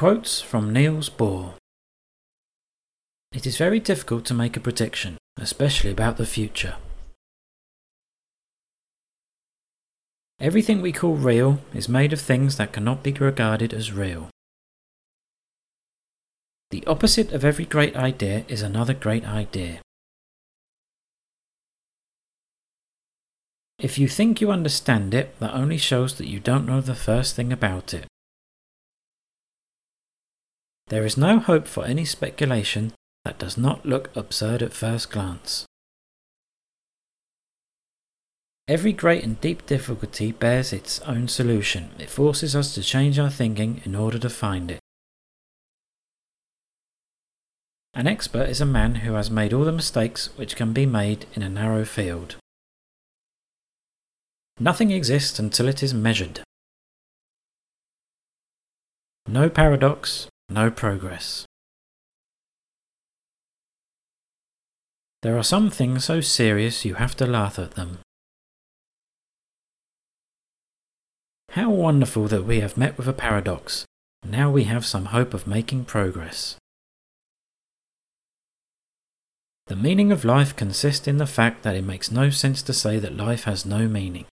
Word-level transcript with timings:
Quotes 0.00 0.40
from 0.40 0.72
Niels 0.72 1.10
Bohr 1.10 1.56
It 3.32 3.44
is 3.44 3.58
very 3.58 3.78
difficult 3.78 4.24
to 4.24 4.32
make 4.32 4.56
a 4.56 4.60
prediction, 4.60 5.18
especially 5.38 5.90
about 5.90 6.16
the 6.16 6.24
future. 6.24 6.76
Everything 10.40 10.80
we 10.80 10.90
call 10.90 11.16
real 11.16 11.60
is 11.74 11.86
made 11.86 12.14
of 12.14 12.20
things 12.22 12.56
that 12.56 12.72
cannot 12.72 13.02
be 13.02 13.12
regarded 13.12 13.74
as 13.74 13.92
real. 13.92 14.30
The 16.70 16.82
opposite 16.86 17.30
of 17.32 17.44
every 17.44 17.66
great 17.66 17.94
idea 17.94 18.46
is 18.48 18.62
another 18.62 18.94
great 18.94 19.26
idea. 19.28 19.82
If 23.78 23.98
you 23.98 24.08
think 24.08 24.40
you 24.40 24.50
understand 24.50 25.12
it, 25.12 25.38
that 25.40 25.52
only 25.52 25.76
shows 25.76 26.16
that 26.16 26.26
you 26.26 26.40
don't 26.40 26.64
know 26.64 26.80
the 26.80 26.94
first 26.94 27.36
thing 27.36 27.52
about 27.52 27.92
it. 27.92 28.06
There 30.90 31.06
is 31.06 31.16
no 31.16 31.38
hope 31.38 31.68
for 31.68 31.84
any 31.84 32.04
speculation 32.04 32.92
that 33.24 33.38
does 33.38 33.56
not 33.56 33.86
look 33.86 34.10
absurd 34.16 34.60
at 34.60 34.72
first 34.72 35.08
glance. 35.12 35.64
Every 38.66 38.92
great 38.92 39.22
and 39.22 39.40
deep 39.40 39.66
difficulty 39.66 40.32
bears 40.32 40.72
its 40.72 41.00
own 41.02 41.28
solution. 41.28 41.90
It 42.00 42.10
forces 42.10 42.56
us 42.56 42.74
to 42.74 42.82
change 42.82 43.20
our 43.20 43.30
thinking 43.30 43.82
in 43.84 43.94
order 43.94 44.18
to 44.18 44.28
find 44.28 44.68
it. 44.68 44.80
An 47.94 48.08
expert 48.08 48.48
is 48.48 48.60
a 48.60 48.66
man 48.66 48.96
who 48.96 49.14
has 49.14 49.30
made 49.30 49.52
all 49.52 49.64
the 49.64 49.72
mistakes 49.72 50.30
which 50.36 50.56
can 50.56 50.72
be 50.72 50.86
made 50.86 51.26
in 51.34 51.42
a 51.44 51.48
narrow 51.48 51.84
field. 51.84 52.34
Nothing 54.58 54.90
exists 54.90 55.38
until 55.38 55.68
it 55.68 55.84
is 55.84 55.94
measured. 55.94 56.40
No 59.28 59.48
paradox, 59.48 60.28
no 60.50 60.70
progress. 60.70 61.46
There 65.22 65.36
are 65.36 65.44
some 65.44 65.70
things 65.70 66.04
so 66.04 66.20
serious 66.20 66.84
you 66.84 66.94
have 66.94 67.14
to 67.16 67.26
laugh 67.26 67.58
at 67.58 67.72
them. 67.72 67.98
How 71.50 71.70
wonderful 71.70 72.26
that 72.28 72.44
we 72.44 72.60
have 72.60 72.76
met 72.76 72.96
with 72.96 73.08
a 73.08 73.12
paradox. 73.12 73.84
Now 74.24 74.50
we 74.50 74.64
have 74.64 74.86
some 74.86 75.06
hope 75.06 75.34
of 75.34 75.46
making 75.46 75.84
progress. 75.84 76.56
The 79.66 79.76
meaning 79.76 80.10
of 80.10 80.24
life 80.24 80.56
consists 80.56 81.06
in 81.06 81.18
the 81.18 81.26
fact 81.26 81.62
that 81.62 81.76
it 81.76 81.84
makes 81.84 82.10
no 82.10 82.30
sense 82.30 82.62
to 82.62 82.72
say 82.72 82.98
that 82.98 83.16
life 83.16 83.44
has 83.44 83.66
no 83.66 83.88
meaning. 83.88 84.26